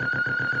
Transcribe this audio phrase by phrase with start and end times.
[0.00, 0.14] Thank
[0.54, 0.59] you.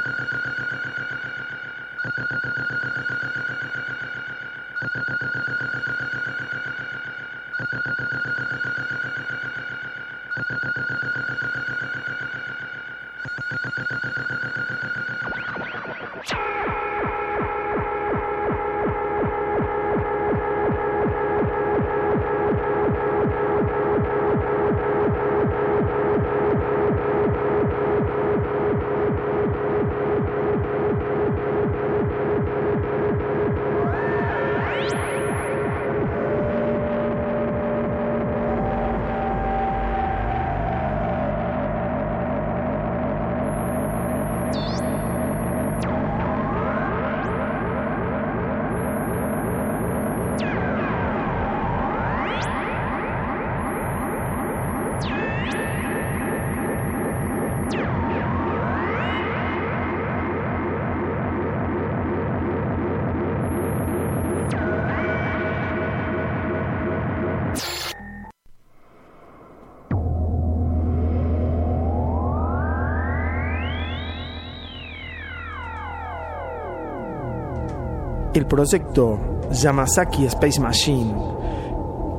[78.40, 79.20] El proyecto
[79.52, 81.14] Yamazaki Space Machine,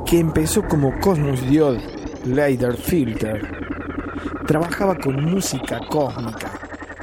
[0.05, 1.81] que empezó como Cosmos Diode
[2.25, 3.41] Laser Filter,
[4.45, 6.51] trabajaba con música cósmica,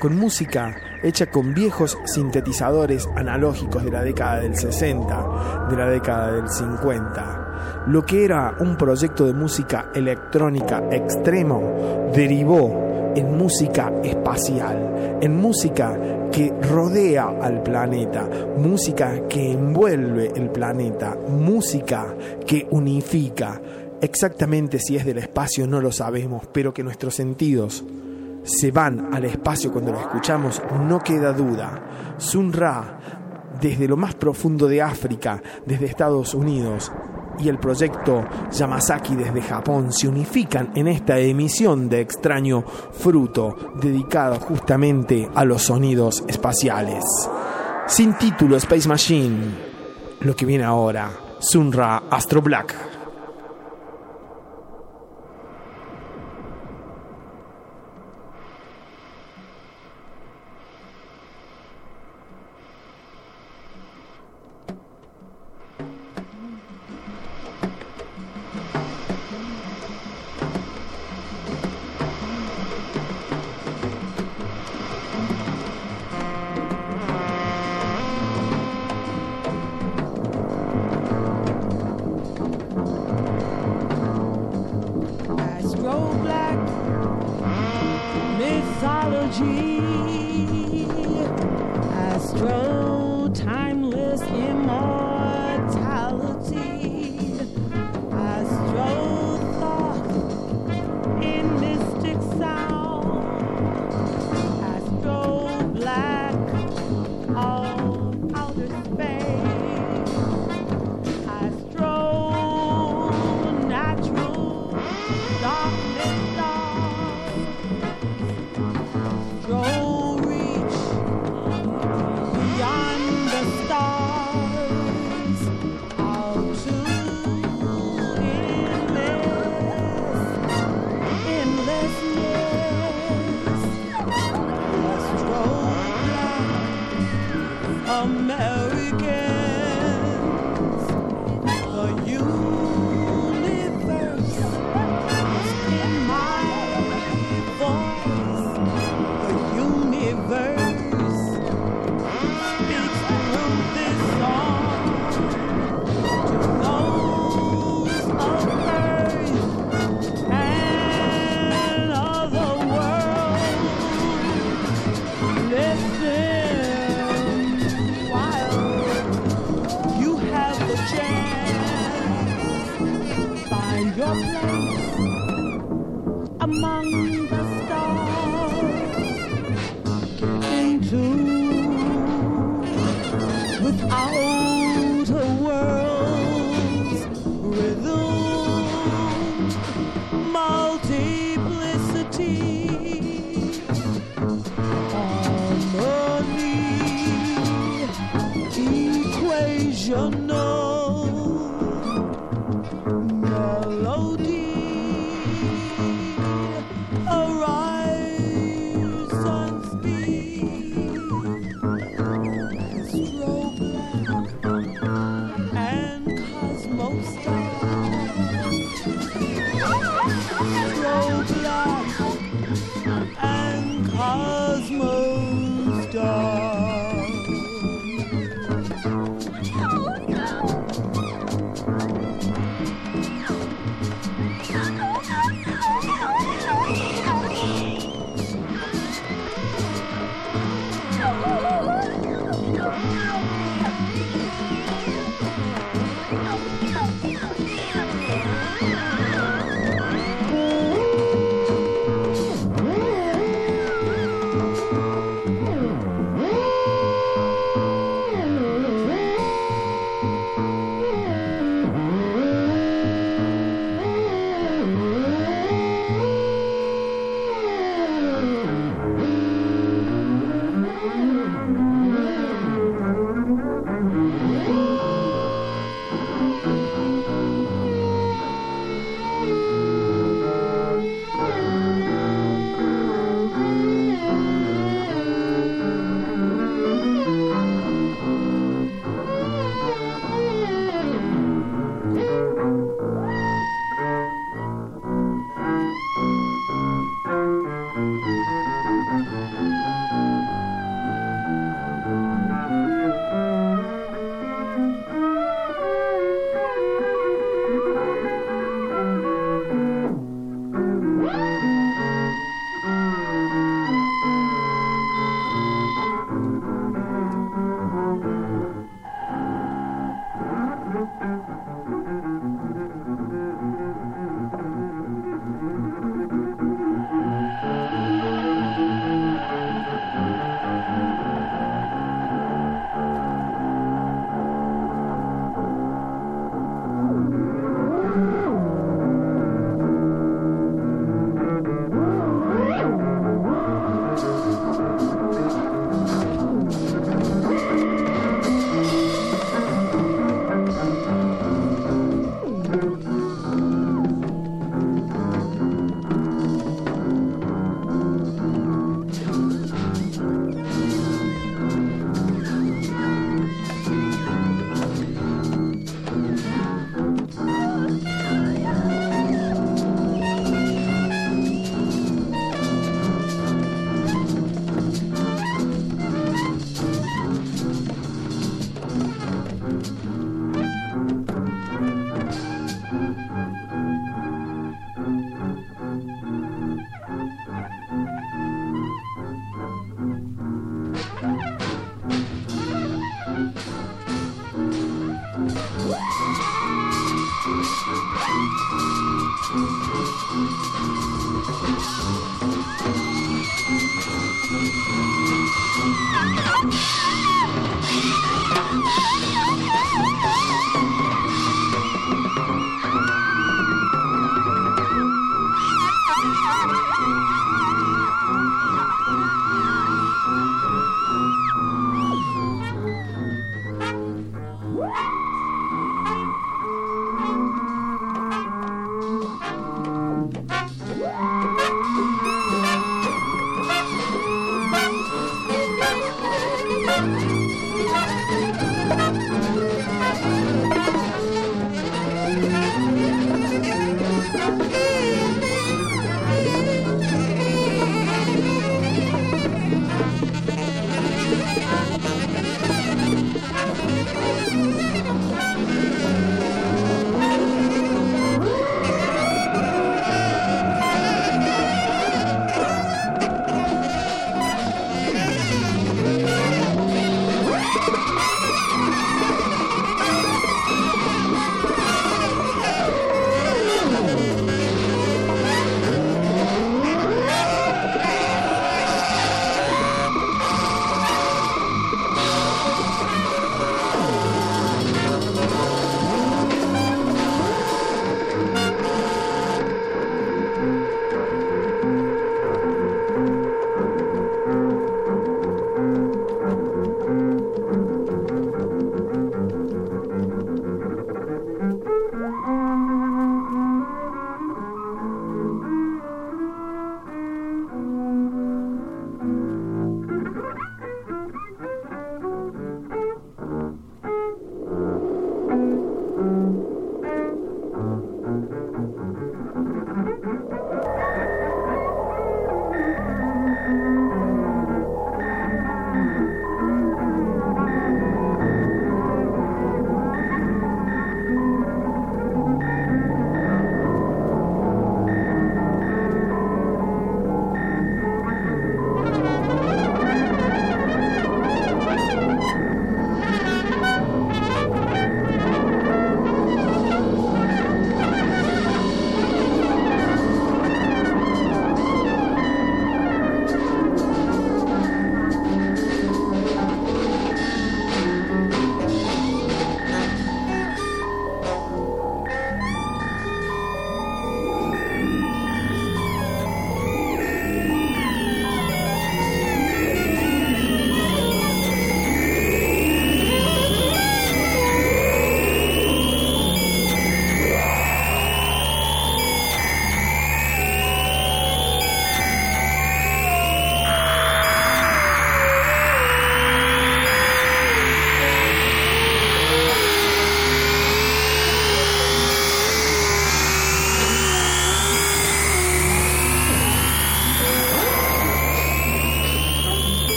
[0.00, 6.32] con música hecha con viejos sintetizadores analógicos de la década del 60, de la década
[6.32, 7.84] del 50.
[7.86, 15.96] Lo que era un proyecto de música electrónica extremo derivó en música espacial, en música
[16.34, 18.28] que rodea al planeta,
[18.58, 22.12] música que envuelve el planeta, música
[22.44, 23.60] que unifica.
[24.00, 27.84] Exactamente si es del espacio no lo sabemos, pero que nuestros sentidos
[28.42, 32.14] se van al espacio cuando lo escuchamos, no queda duda.
[32.18, 32.98] Sun Ra,
[33.60, 36.90] desde lo más profundo de África, desde Estados Unidos,
[37.38, 42.62] y el proyecto Yamazaki desde Japón se unifican en esta emisión de extraño
[42.92, 47.04] fruto dedicado justamente a los sonidos espaciales.
[47.86, 49.38] Sin título Space Machine,
[50.20, 52.93] lo que viene ahora, Sunra Astro Black.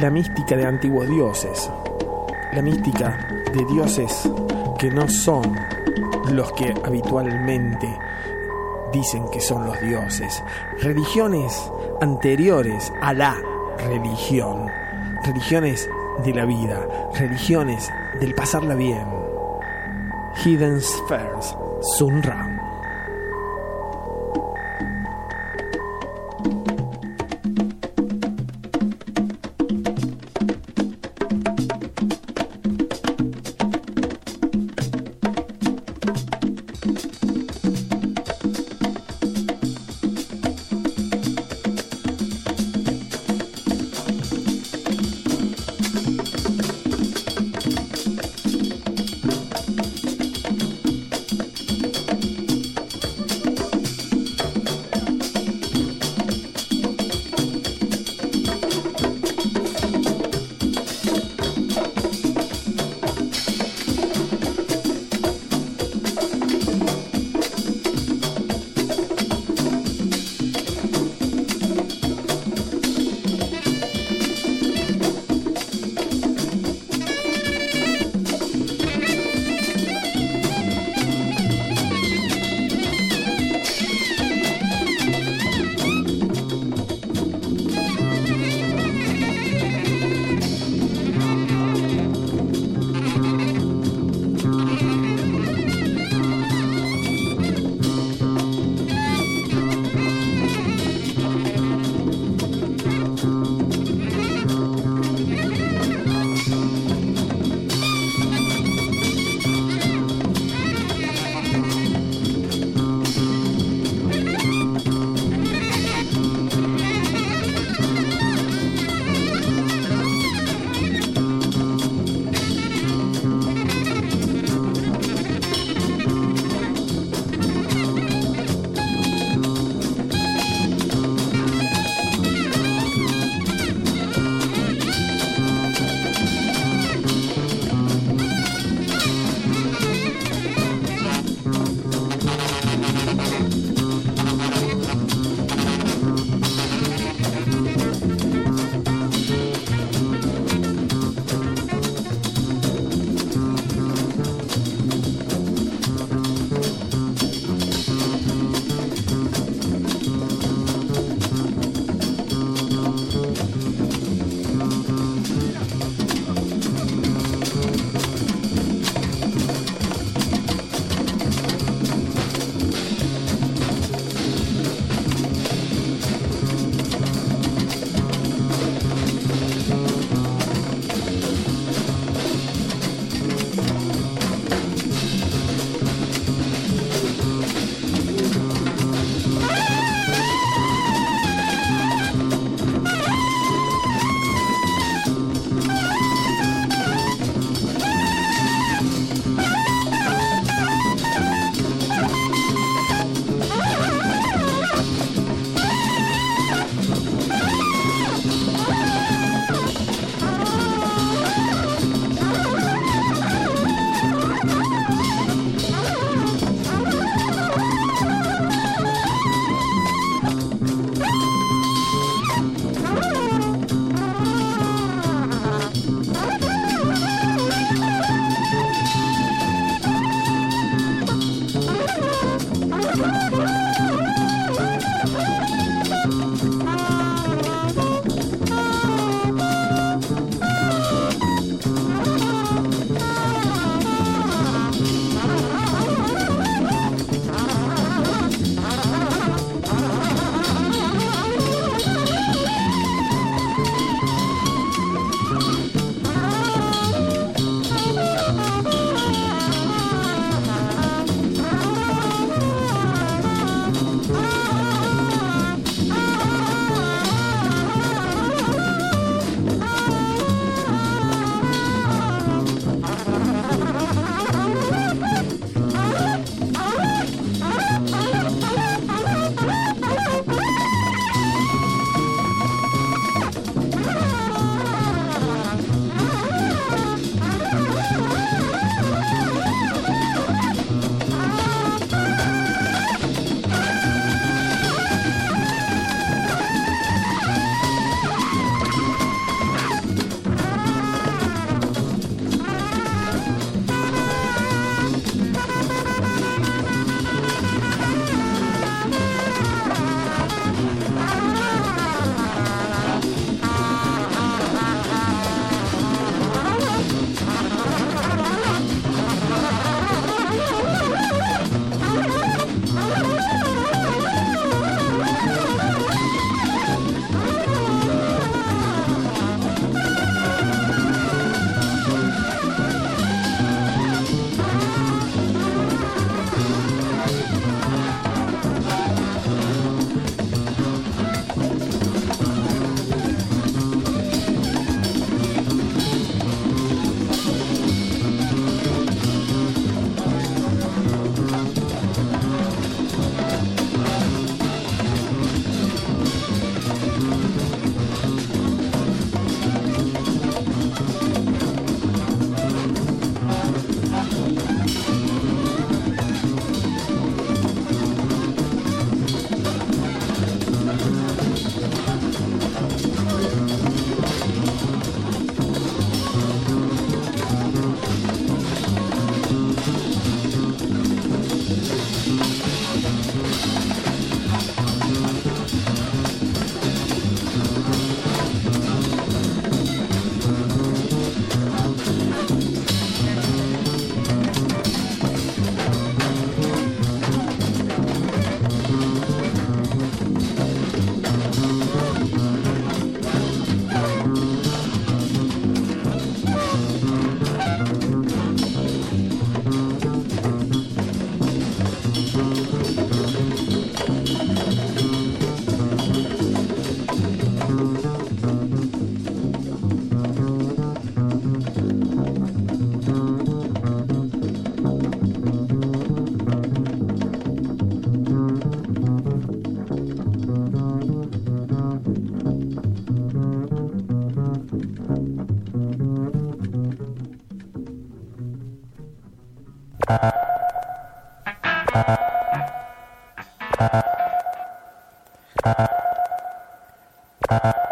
[0.00, 1.70] La mística de antiguos dioses,
[2.52, 3.18] la mística
[3.52, 4.30] de dioses
[4.78, 5.56] que no son
[6.32, 7.88] los que habitualmente
[8.92, 10.42] dicen que son los dioses,
[10.80, 13.36] religiones anteriores a la
[13.78, 14.66] religión,
[15.24, 15.88] religiones
[16.24, 19.06] de la vida, religiones del pasarla bien.
[20.44, 21.56] Hidden Spheres,
[21.96, 22.55] Sunra.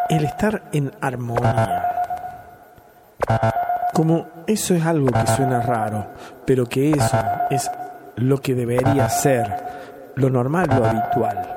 [0.08, 1.90] El estar en armonía.
[3.92, 6.06] Como eso es algo que suena raro,
[6.44, 7.18] pero que eso
[7.50, 7.70] es
[8.16, 11.56] lo que debería ser, lo normal, lo habitual.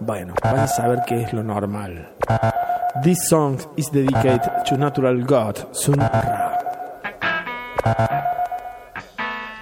[0.00, 2.08] Bueno, van a saber qué es lo normal.
[3.02, 6.58] This song is dedicated to natural God, Sun Ra.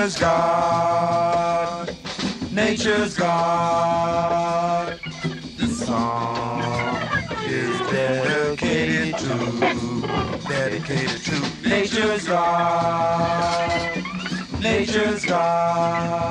[0.00, 1.96] nature's God,
[2.50, 4.98] nature's God.
[5.58, 6.62] This song
[7.44, 9.28] is dedicated to,
[10.48, 14.04] dedicated to nature's God,
[14.62, 16.29] nature's God.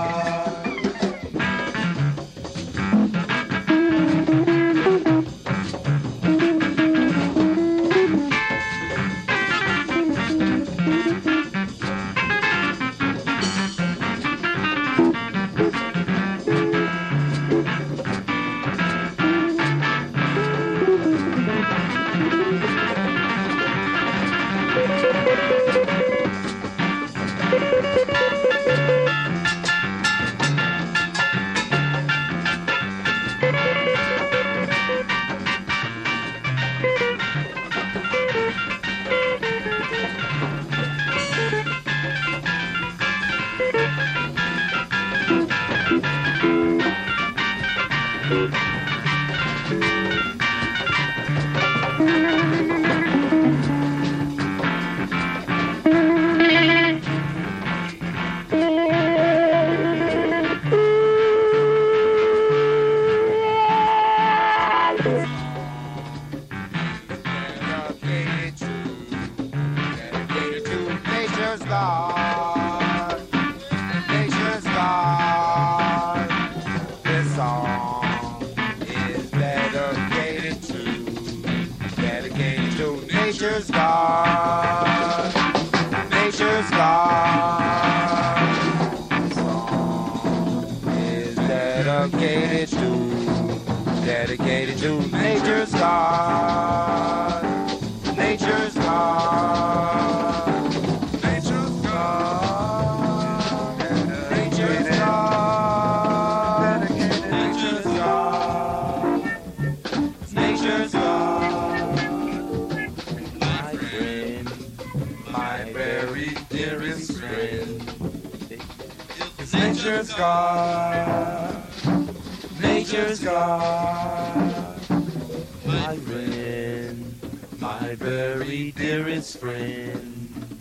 [128.39, 130.55] Very dearest friend,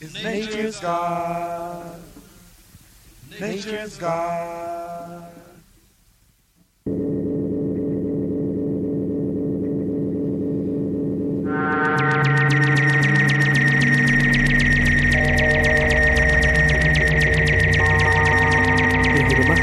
[0.00, 2.00] is nature's God,
[3.40, 5.30] nature's God.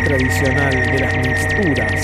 [0.06, 2.02] tradicional de las mixturas,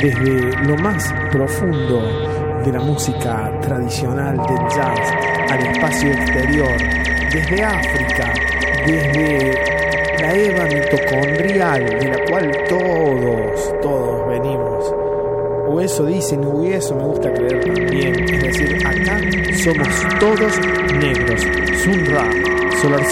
[0.00, 5.12] desde lo más profundo de la música tradicional del jazz
[5.50, 6.76] al espacio exterior,
[7.32, 8.32] desde África,
[8.86, 9.54] desde
[10.20, 14.94] la Eva mitocondrial de la cual todos, todos venimos.
[15.68, 18.24] O eso dicen, o eso me gusta creer también.
[18.24, 19.20] Es decir, acá
[19.62, 20.60] somos todos
[20.98, 21.46] negros.
[21.82, 22.24] Sunra,
[22.82, 23.04] Solar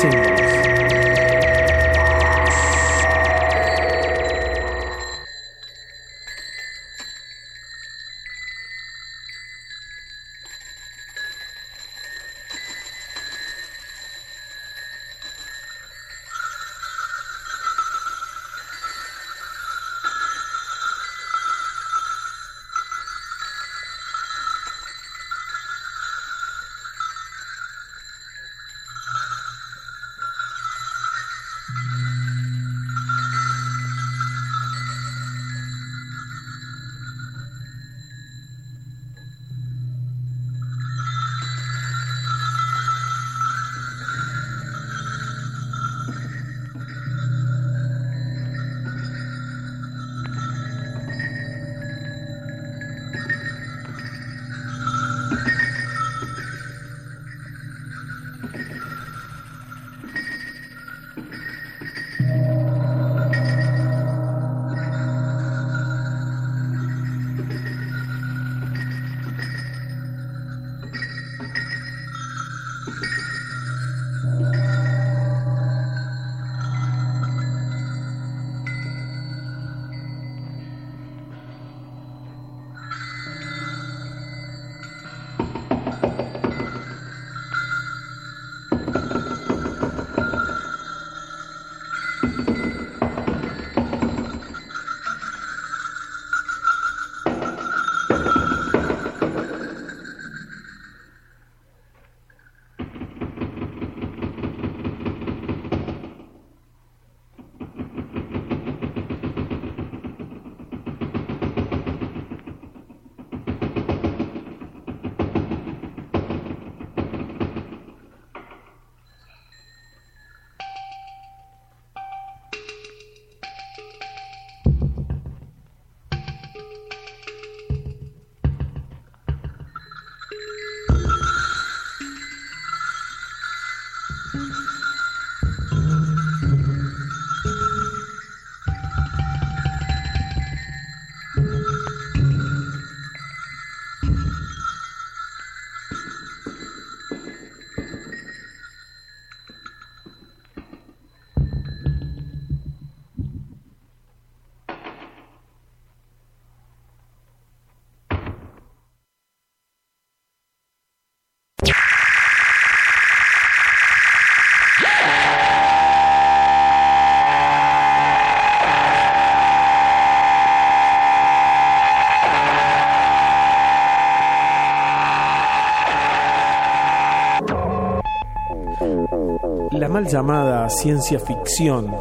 [180.02, 181.94] llamada ciencia ficción,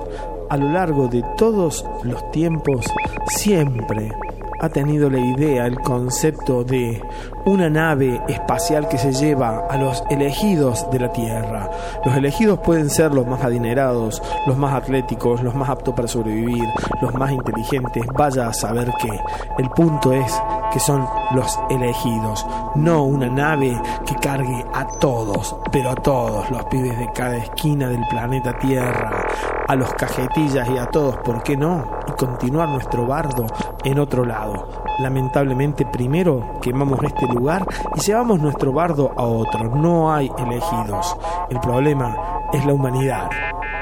[0.49, 2.85] a lo largo de todos los tiempos,
[3.27, 4.11] siempre
[4.59, 7.01] ha tenido la idea, el concepto de
[7.45, 11.69] una nave espacial que se lleva a los elegidos de la Tierra.
[12.03, 16.65] Los elegidos pueden ser los más adinerados, los más atléticos, los más aptos para sobrevivir,
[17.01, 19.19] los más inteligentes, vaya a saber qué.
[19.59, 25.91] El punto es que son los elegidos, no una nave que cargue a todos, pero
[25.91, 29.27] a todos los pibes de cada esquina del planeta Tierra,
[29.67, 31.85] a los cajetillas y a todos, ¿por qué no?
[32.07, 33.45] Y continuar nuestro bardo
[33.83, 34.67] en otro lado.
[34.99, 39.75] Lamentablemente primero quemamos este lugar y llevamos nuestro bardo a otro.
[39.75, 41.15] No hay elegidos.
[41.49, 42.15] El problema
[42.51, 43.29] es la humanidad.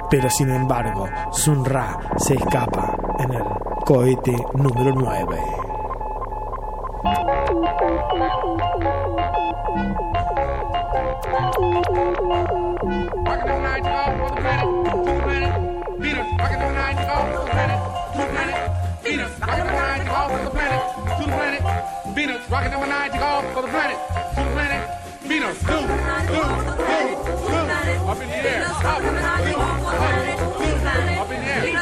[0.10, 3.44] Pero sin embargo, Sun Ra se escapa en el
[3.86, 5.55] cohete número 9.
[22.16, 22.50] Planet.
[22.50, 23.98] Rocket number the night, y'all, for the planet,
[24.36, 24.90] to the planet.
[25.24, 25.58] Venus.
[25.58, 25.68] us.
[25.68, 25.84] Do, do,
[26.32, 26.42] do,
[27.46, 27.60] do.
[28.08, 28.66] Up in the air.
[28.66, 29.56] Up, do, up, do.
[31.20, 31.75] Up in the air.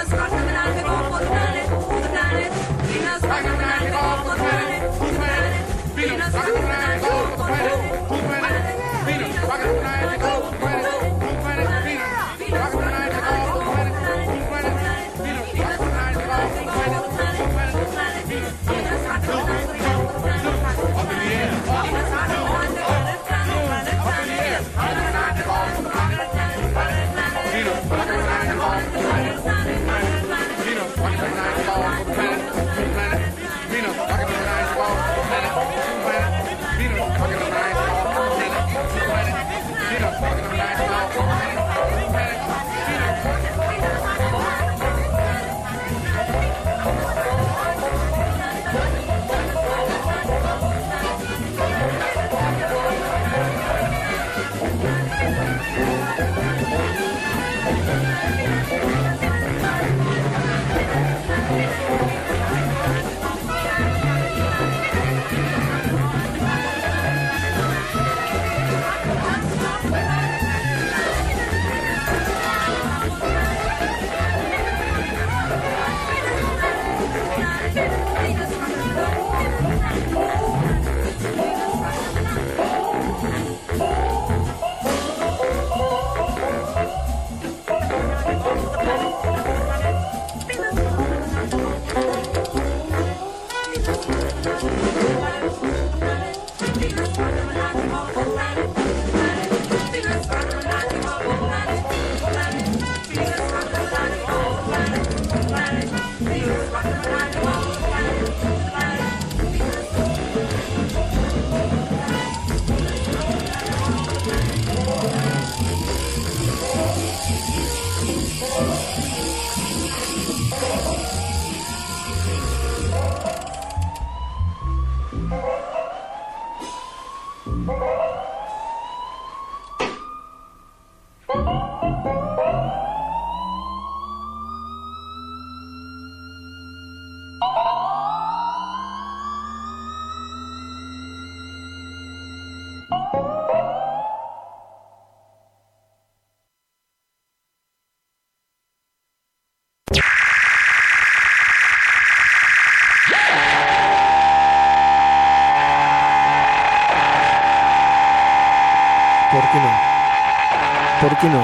[161.23, 161.43] ¿Por qué no?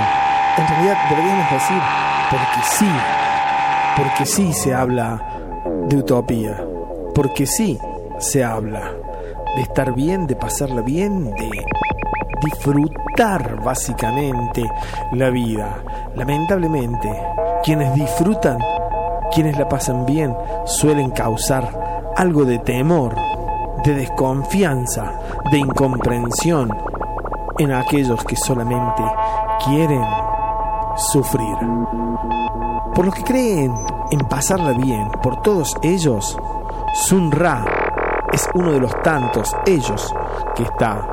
[0.58, 1.82] En realidad deberíamos decir,
[2.30, 2.89] porque sí,
[3.96, 5.22] porque sí se habla
[5.88, 6.62] de utopía,
[7.15, 7.80] porque sí
[8.18, 8.92] se habla
[9.56, 11.65] de estar bien, de pasarla bien, de
[12.44, 14.70] disfrutar básicamente
[15.13, 15.82] la vida.
[16.13, 17.10] Lamentablemente,
[17.63, 18.58] quienes disfrutan,
[19.34, 23.15] quienes la pasan bien, suelen causar algo de temor,
[23.86, 25.13] de desconfianza,
[25.52, 26.70] de incomprensión
[27.60, 29.04] en aquellos que solamente
[29.65, 30.04] quieren
[30.95, 31.58] sufrir.
[32.93, 33.74] Por los que creen
[34.12, 36.38] en pasarla bien, por todos ellos,
[36.93, 37.65] Sun Ra
[38.34, 40.13] es uno de los tantos ellos
[40.56, 41.06] que está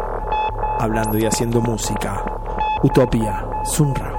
[0.79, 2.23] hablando y haciendo música.
[2.83, 4.16] Utopía, Sun Ra.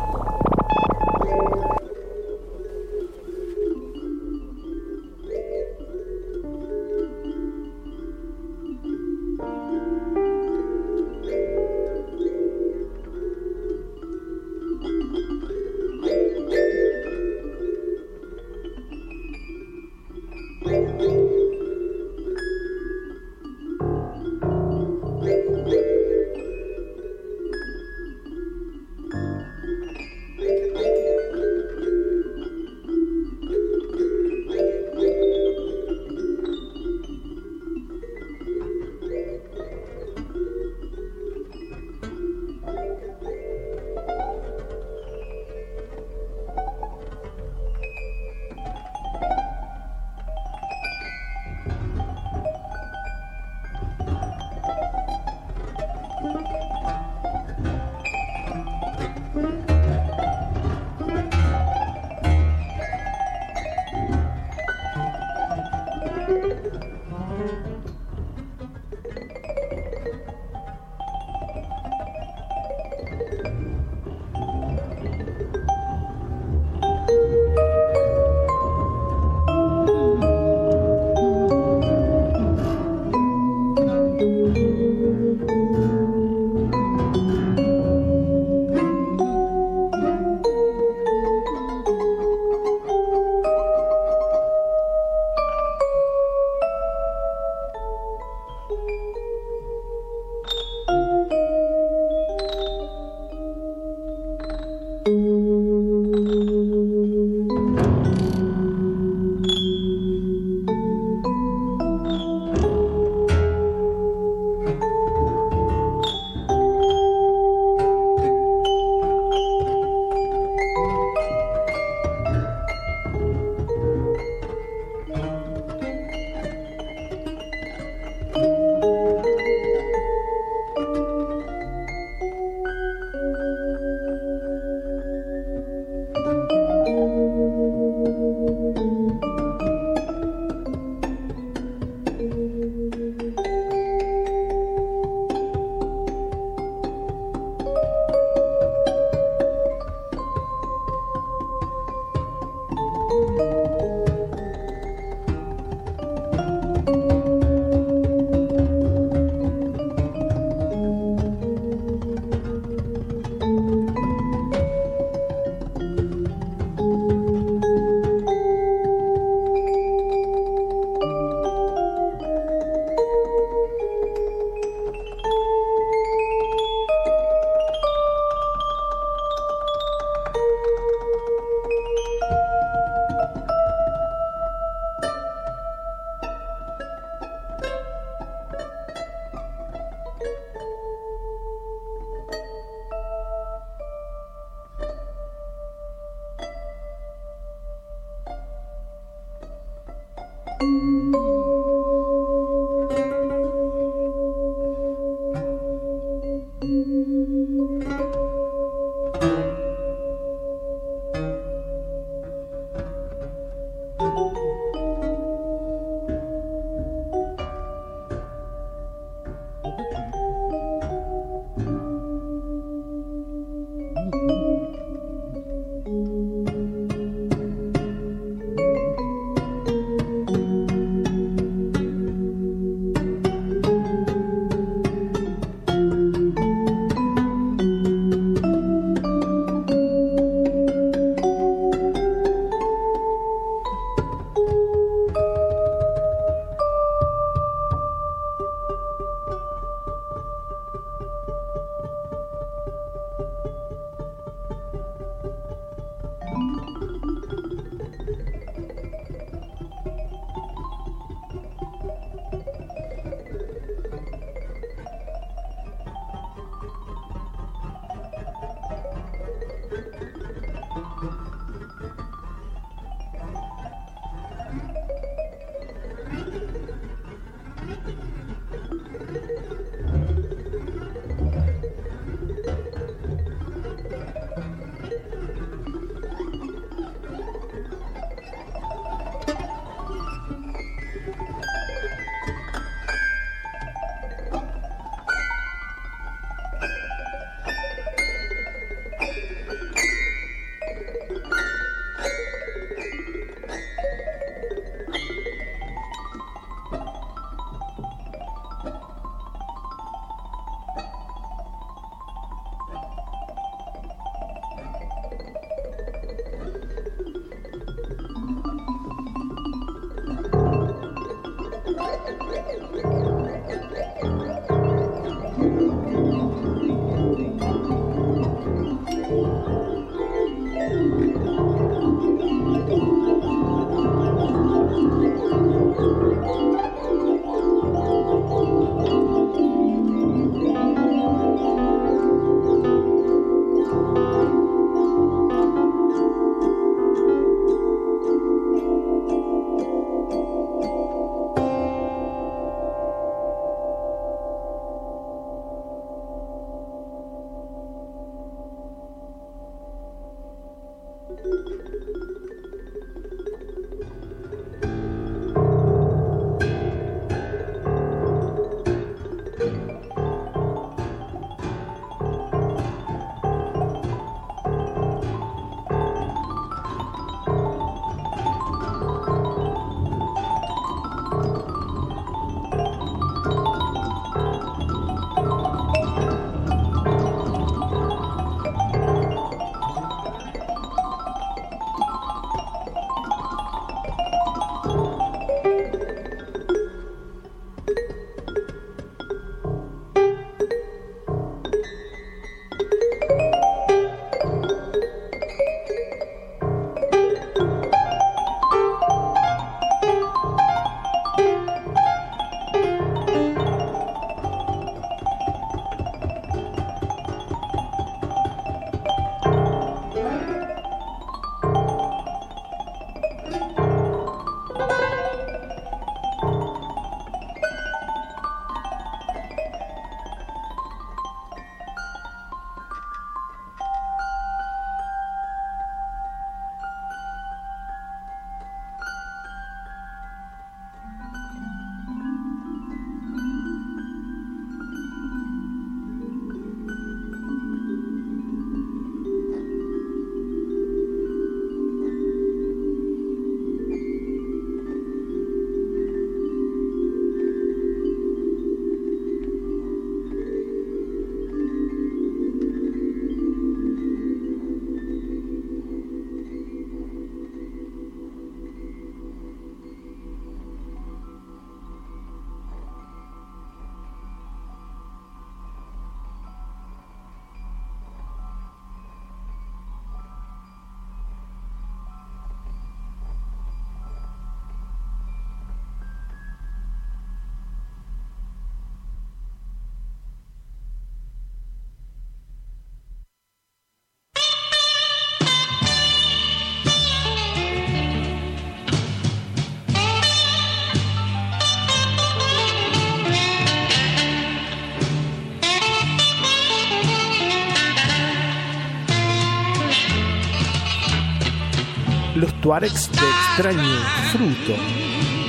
[512.48, 513.78] Tuaregs de extraño
[514.14, 514.56] fruto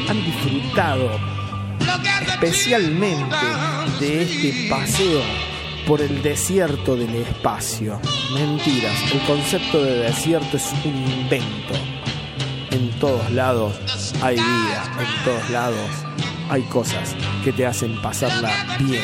[0.08, 1.10] han disfrutado
[2.28, 3.34] especialmente
[3.98, 5.20] de este paseo
[5.88, 8.00] por el desierto del espacio.
[8.34, 11.74] Mentiras, el concepto de desierto es un invento.
[12.70, 13.74] En todos lados
[14.22, 15.90] hay vida, en todos lados
[16.50, 19.02] hay cosas que te hacen pasarla bien.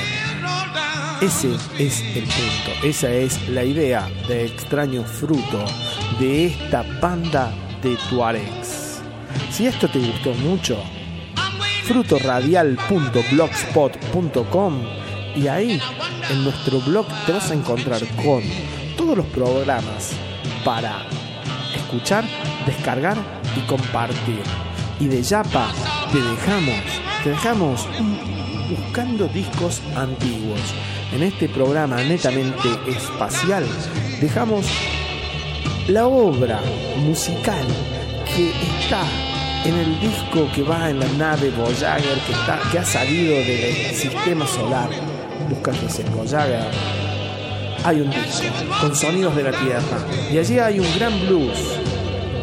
[1.20, 5.64] Ese es el punto, esa es la idea de extraño fruto
[6.20, 7.52] de esta banda
[7.84, 9.02] de Tuaregs.
[9.50, 10.78] Si esto te gustó mucho,
[11.84, 14.82] frutoradial.blogspot.com
[15.36, 15.78] y ahí
[16.30, 18.42] en nuestro blog te vas a encontrar con
[18.96, 20.12] todos los programas
[20.64, 21.02] para
[21.76, 22.24] escuchar,
[22.66, 23.18] descargar
[23.54, 24.40] y compartir.
[24.98, 25.70] Y de Yapa
[26.10, 26.80] te dejamos,
[27.22, 27.86] te dejamos
[28.70, 30.60] buscando discos antiguos.
[31.12, 33.66] En este programa netamente espacial
[34.20, 34.64] dejamos
[35.88, 36.60] la obra
[37.04, 37.66] musical
[38.24, 39.02] que está
[39.64, 43.94] en el disco que va en la nave Voyager que, está, que ha salido del
[43.94, 44.88] sistema solar.
[45.48, 46.64] Buscas ese Voyager.
[47.84, 48.46] Hay un disco
[48.80, 49.98] con sonidos de la Tierra
[50.32, 51.78] y allí hay un gran blues.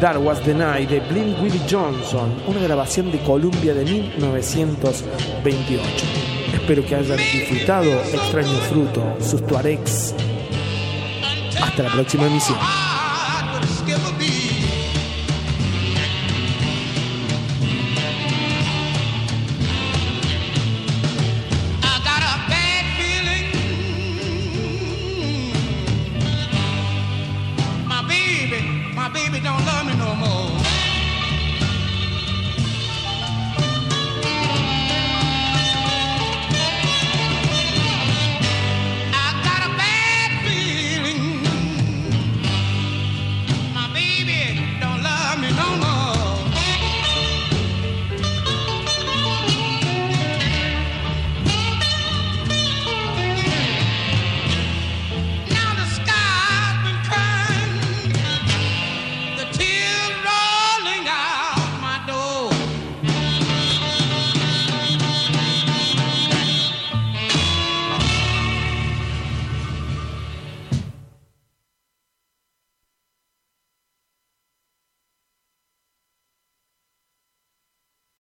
[0.00, 5.82] That Was the Night de Blind Willie Johnson, una grabación de Columbia de 1928.
[6.54, 10.14] Espero que hayan disfrutado Extraño Fruto, sus Tuaregs.
[11.60, 12.58] Hasta la próxima emisión.